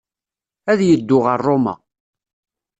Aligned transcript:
Ad 0.71 0.79
yeddu 0.87 1.17
ɣer 1.25 1.39
Roma. 1.47 1.73